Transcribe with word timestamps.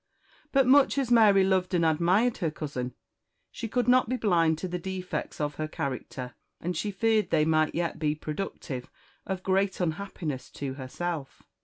But 0.51 0.65
much 0.65 0.97
as 0.97 1.11
Mary 1.11 1.43
loved 1.43 1.75
and 1.75 1.85
admired 1.85 2.37
her 2.37 2.49
cousin, 2.49 2.95
she 3.51 3.67
could 3.67 3.87
not 3.87 4.09
be 4.09 4.17
blind 4.17 4.57
to 4.57 4.67
the 4.67 4.79
defects 4.79 5.39
of 5.39 5.57
her 5.57 5.67
character, 5.67 6.33
and 6.59 6.75
she 6.75 6.89
feared 6.89 7.29
they 7.29 7.45
might 7.45 7.75
yet 7.75 7.99
be 7.99 8.15
productive 8.15 8.89
of 9.27 9.43
great 9.43 9.79
unhappiness 9.79 10.49
to 10.53 10.73
herself. 10.73 11.43